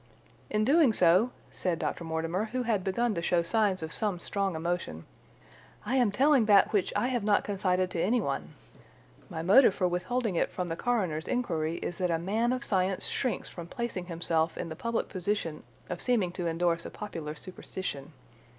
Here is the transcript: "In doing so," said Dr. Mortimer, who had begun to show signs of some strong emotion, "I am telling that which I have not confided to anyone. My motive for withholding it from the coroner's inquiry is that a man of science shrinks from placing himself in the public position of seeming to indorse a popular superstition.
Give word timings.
"In 0.49 0.65
doing 0.65 0.93
so," 0.93 1.29
said 1.51 1.77
Dr. 1.77 2.03
Mortimer, 2.03 2.45
who 2.45 2.63
had 2.63 2.83
begun 2.83 3.13
to 3.13 3.21
show 3.21 3.43
signs 3.43 3.83
of 3.83 3.93
some 3.93 4.17
strong 4.17 4.55
emotion, 4.55 5.05
"I 5.85 5.95
am 5.97 6.09
telling 6.11 6.45
that 6.45 6.73
which 6.73 6.91
I 6.95 7.09
have 7.09 7.23
not 7.23 7.43
confided 7.43 7.91
to 7.91 8.01
anyone. 8.01 8.55
My 9.29 9.43
motive 9.43 9.75
for 9.75 9.87
withholding 9.87 10.33
it 10.33 10.49
from 10.49 10.69
the 10.69 10.75
coroner's 10.75 11.27
inquiry 11.27 11.75
is 11.83 11.99
that 11.99 12.09
a 12.09 12.17
man 12.17 12.51
of 12.51 12.63
science 12.63 13.05
shrinks 13.09 13.47
from 13.47 13.67
placing 13.67 14.07
himself 14.07 14.57
in 14.57 14.69
the 14.69 14.75
public 14.75 15.07
position 15.07 15.61
of 15.87 16.01
seeming 16.01 16.31
to 16.31 16.47
indorse 16.47 16.83
a 16.83 16.89
popular 16.89 17.35
superstition. 17.35 18.11